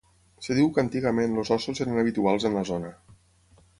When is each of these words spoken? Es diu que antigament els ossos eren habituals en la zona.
Es 0.43 0.47
diu 0.59 0.69
que 0.77 0.81
antigament 0.83 1.37
els 1.41 1.53
ossos 1.57 1.81
eren 1.85 2.03
habituals 2.05 2.49
en 2.51 2.57
la 2.61 2.65
zona. 2.71 2.91